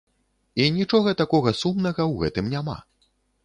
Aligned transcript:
І 0.63 0.69
нічога 0.77 1.13
такога 1.21 1.55
сумнага 1.61 2.03
ў 2.11 2.25
гэтым 2.25 2.53
няма. 2.59 2.83